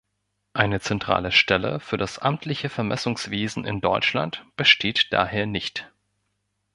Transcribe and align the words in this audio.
Eine 0.53 0.79
zentrale 0.79 1.31
Stelle 1.31 1.79
für 1.79 1.95
das 1.97 2.17
amtliche 2.17 2.69
Vermessungswesen 2.69 3.65
in 3.65 3.81
Deutschland 3.81 4.43
besteht 4.57 5.13
daher 5.13 5.45
nicht. 5.45 5.91